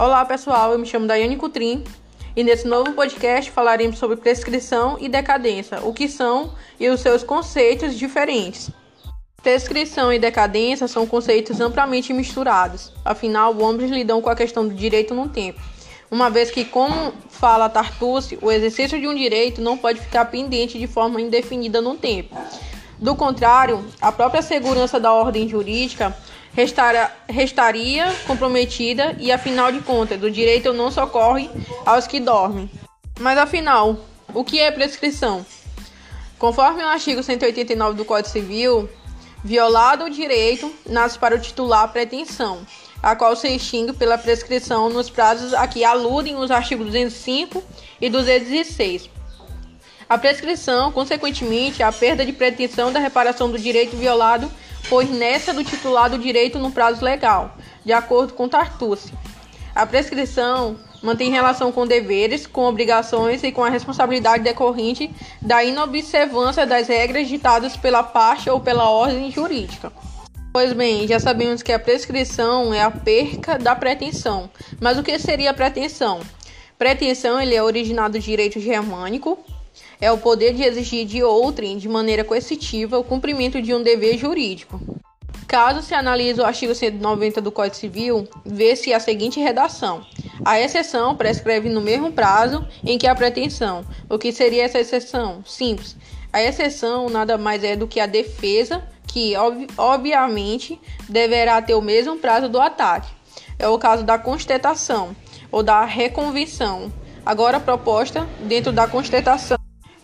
Olá 0.00 0.24
pessoal, 0.24 0.70
eu 0.70 0.78
me 0.78 0.86
chamo 0.86 1.08
Daiane 1.08 1.34
Cutrim 1.34 1.82
e 2.36 2.44
nesse 2.44 2.68
novo 2.68 2.92
podcast 2.92 3.50
falaremos 3.50 3.98
sobre 3.98 4.16
prescrição 4.16 4.96
e 5.00 5.08
decadência, 5.08 5.80
o 5.82 5.92
que 5.92 6.06
são 6.06 6.54
e 6.78 6.88
os 6.88 7.00
seus 7.00 7.24
conceitos 7.24 7.98
diferentes. 7.98 8.70
Prescrição 9.42 10.12
e 10.12 10.18
decadência 10.20 10.86
são 10.86 11.04
conceitos 11.04 11.60
amplamente 11.60 12.12
misturados, 12.12 12.92
afinal, 13.04 13.52
ambos 13.60 13.90
lidam 13.90 14.22
com 14.22 14.30
a 14.30 14.36
questão 14.36 14.68
do 14.68 14.72
direito 14.72 15.14
no 15.14 15.28
tempo, 15.28 15.60
uma 16.08 16.30
vez 16.30 16.48
que, 16.48 16.64
como 16.64 17.12
fala 17.28 17.68
Tartucci, 17.68 18.38
o 18.40 18.52
exercício 18.52 19.00
de 19.00 19.08
um 19.08 19.14
direito 19.16 19.60
não 19.60 19.76
pode 19.76 19.98
ficar 19.98 20.26
pendente 20.26 20.78
de 20.78 20.86
forma 20.86 21.20
indefinida 21.20 21.80
no 21.80 21.96
tempo. 21.96 22.36
Do 23.00 23.16
contrário, 23.16 23.84
a 24.00 24.12
própria 24.12 24.42
segurança 24.42 25.00
da 25.00 25.12
ordem 25.12 25.48
jurídica 25.48 26.16
restara, 26.58 27.12
restaria 27.28 28.12
comprometida 28.26 29.14
e, 29.20 29.30
afinal 29.30 29.70
de 29.70 29.80
contas, 29.80 30.20
o 30.20 30.28
direito 30.28 30.72
não 30.72 30.90
socorre 30.90 31.48
aos 31.86 32.08
que 32.08 32.18
dormem. 32.18 32.68
Mas, 33.20 33.38
afinal, 33.38 33.96
o 34.34 34.42
que 34.42 34.58
é 34.58 34.68
prescrição? 34.72 35.46
Conforme 36.36 36.82
o 36.82 36.88
artigo 36.88 37.22
189 37.22 37.96
do 37.96 38.04
Código 38.04 38.28
Civil, 38.28 38.90
violado 39.44 40.06
o 40.06 40.10
direito, 40.10 40.74
nasce 40.84 41.16
para 41.16 41.36
o 41.36 41.38
titular 41.38 41.92
pretensão, 41.92 42.66
a 43.00 43.14
qual 43.14 43.36
se 43.36 43.46
extingue 43.46 43.92
pela 43.92 44.18
prescrição 44.18 44.90
nos 44.90 45.08
prazos 45.08 45.54
a 45.54 45.64
que 45.68 45.84
aludem 45.84 46.34
os 46.34 46.50
artigos 46.50 46.86
205 46.86 47.62
e 48.00 48.10
216. 48.10 49.08
A 50.08 50.18
prescrição, 50.18 50.90
consequentemente, 50.90 51.82
é 51.82 51.84
a 51.84 51.92
perda 51.92 52.26
de 52.26 52.32
pretensão 52.32 52.90
da 52.90 52.98
reparação 52.98 53.48
do 53.48 53.58
direito 53.58 53.96
violado 53.96 54.50
por 54.88 55.04
inércia 55.04 55.52
do 55.52 55.64
titular 55.64 56.10
do 56.10 56.18
direito 56.18 56.58
no 56.58 56.70
prazo 56.70 57.04
legal, 57.04 57.56
de 57.84 57.92
acordo 57.92 58.34
com 58.34 58.48
Tartucci. 58.48 59.12
A 59.74 59.86
prescrição 59.86 60.76
mantém 61.02 61.30
relação 61.30 61.70
com 61.70 61.86
deveres, 61.86 62.46
com 62.46 62.64
obrigações 62.64 63.42
e 63.42 63.52
com 63.52 63.62
a 63.62 63.68
responsabilidade 63.68 64.42
decorrente 64.42 65.10
da 65.40 65.62
inobservância 65.62 66.66
das 66.66 66.88
regras 66.88 67.28
ditadas 67.28 67.76
pela 67.76 68.02
parte 68.02 68.50
ou 68.50 68.60
pela 68.60 68.88
ordem 68.90 69.30
jurídica. 69.30 69.92
Pois 70.52 70.72
bem, 70.72 71.06
já 71.06 71.20
sabemos 71.20 71.62
que 71.62 71.72
a 71.72 71.78
prescrição 71.78 72.72
é 72.72 72.82
a 72.82 72.90
perca 72.90 73.58
da 73.58 73.76
pretensão. 73.76 74.50
Mas 74.80 74.98
o 74.98 75.02
que 75.02 75.18
seria 75.18 75.50
a 75.50 75.54
pretensão? 75.54 76.20
Pretensão 76.78 77.40
ele 77.40 77.54
é 77.54 77.62
originado 77.62 78.18
do 78.18 78.22
direito 78.22 78.58
germânico, 78.58 79.38
é 80.00 80.10
o 80.10 80.18
poder 80.18 80.54
de 80.54 80.62
exigir 80.62 81.06
de 81.06 81.22
outrem, 81.22 81.78
de 81.78 81.88
maneira 81.88 82.24
coercitiva, 82.24 82.98
o 82.98 83.04
cumprimento 83.04 83.60
de 83.60 83.74
um 83.74 83.82
dever 83.82 84.16
jurídico. 84.16 84.80
Caso 85.46 85.82
se 85.82 85.94
analise 85.94 86.40
o 86.40 86.44
artigo 86.44 86.74
190 86.74 87.40
do 87.40 87.50
Código 87.50 87.74
Civil, 87.74 88.28
vê-se 88.44 88.92
a 88.92 89.00
seguinte 89.00 89.40
redação: 89.40 90.04
a 90.44 90.60
exceção 90.60 91.16
prescreve 91.16 91.68
no 91.68 91.80
mesmo 91.80 92.12
prazo 92.12 92.66
em 92.84 92.98
que 92.98 93.06
a 93.06 93.14
pretensão. 93.14 93.84
O 94.08 94.18
que 94.18 94.30
seria 94.30 94.64
essa 94.64 94.78
exceção? 94.78 95.42
Simples. 95.44 95.96
A 96.32 96.42
exceção 96.42 97.08
nada 97.08 97.38
mais 97.38 97.64
é 97.64 97.74
do 97.74 97.88
que 97.88 97.98
a 97.98 98.06
defesa, 98.06 98.84
que 99.06 99.36
ob 99.36 99.66
obviamente 99.76 100.78
deverá 101.08 101.60
ter 101.62 101.74
o 101.74 101.80
mesmo 101.80 102.16
prazo 102.16 102.48
do 102.48 102.60
ataque. 102.60 103.10
É 103.58 103.66
o 103.66 103.78
caso 103.78 104.04
da 104.04 104.18
constatação 104.18 105.16
ou 105.50 105.62
da 105.62 105.84
reconvenção, 105.84 106.92
agora 107.24 107.58
proposta 107.58 108.28
dentro 108.40 108.70
da 108.70 108.86
constatação. 108.86 109.57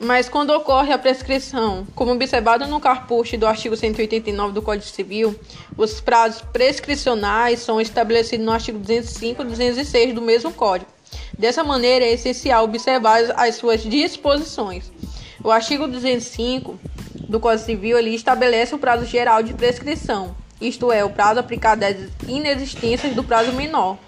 Mas 0.00 0.28
quando 0.28 0.50
ocorre 0.50 0.92
a 0.92 0.98
prescrição, 0.98 1.84
como 1.94 2.12
observado 2.12 2.66
no 2.68 2.78
carpuche 2.78 3.36
do 3.36 3.46
artigo 3.46 3.76
189 3.76 4.52
do 4.52 4.62
Código 4.62 4.88
Civil, 4.88 5.38
os 5.76 6.00
prazos 6.00 6.40
prescricionais 6.40 7.58
são 7.58 7.80
estabelecidos 7.80 8.46
no 8.46 8.52
artigo 8.52 8.78
205 8.78 9.42
e 9.42 9.44
206 9.44 10.14
do 10.14 10.22
mesmo 10.22 10.52
Código. 10.52 10.90
Dessa 11.36 11.64
maneira, 11.64 12.04
é 12.04 12.12
essencial 12.12 12.64
observar 12.64 13.22
as 13.36 13.56
suas 13.56 13.82
disposições. 13.82 14.92
O 15.42 15.50
artigo 15.50 15.88
205 15.88 16.78
do 17.28 17.40
Código 17.40 17.66
Civil 17.66 17.98
ele 17.98 18.14
estabelece 18.14 18.74
o 18.74 18.78
prazo 18.78 19.04
geral 19.04 19.42
de 19.42 19.52
prescrição, 19.52 20.34
isto 20.60 20.90
é, 20.90 21.04
o 21.04 21.10
prazo 21.10 21.40
aplicado 21.40 21.84
às 21.84 21.96
inexistências 22.28 23.14
do 23.14 23.22
prazo 23.22 23.52
menor, 23.52 23.98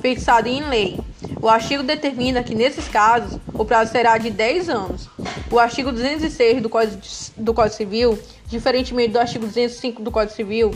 fixado 0.00 0.48
em 0.48 0.62
lei. 0.62 0.98
O 1.46 1.48
artigo 1.48 1.84
determina 1.84 2.42
que, 2.42 2.56
nesses 2.56 2.88
casos, 2.88 3.38
o 3.54 3.64
prazo 3.64 3.92
será 3.92 4.18
de 4.18 4.30
10 4.30 4.68
anos. 4.68 5.08
O 5.48 5.60
artigo 5.60 5.92
206 5.92 6.60
do 6.60 6.68
Código, 6.68 7.00
do 7.36 7.54
Código 7.54 7.76
Civil, 7.76 8.18
diferentemente 8.48 9.12
do 9.12 9.20
artigo 9.20 9.46
205 9.46 10.02
do 10.02 10.10
Código 10.10 10.34
Civil, 10.34 10.72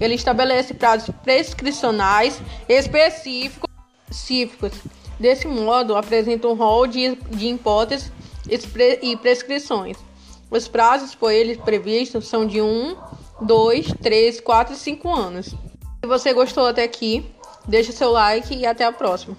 ele 0.00 0.14
estabelece 0.14 0.72
prazos 0.72 1.14
prescricionais 1.22 2.40
específicos. 2.66 3.68
Desse 5.20 5.46
modo, 5.46 5.94
apresenta 5.94 6.48
um 6.48 6.54
rol 6.54 6.86
de, 6.86 7.16
de 7.16 7.48
hipóteses 7.48 8.10
e 9.02 9.16
prescrições. 9.18 9.98
Os 10.50 10.66
prazos 10.66 11.14
por 11.14 11.32
eles 11.32 11.58
previstos 11.58 12.28
são 12.28 12.46
de 12.46 12.62
1, 12.62 12.96
2, 13.42 13.92
3, 14.02 14.40
4 14.40 14.72
e 14.72 14.78
5 14.78 15.14
anos. 15.14 15.48
Se 15.48 16.06
você 16.06 16.32
gostou 16.32 16.66
até 16.66 16.82
aqui, 16.82 17.30
deixe 17.68 17.92
seu 17.92 18.10
like 18.10 18.54
e 18.54 18.64
até 18.64 18.86
a 18.86 18.92
próxima. 18.92 19.36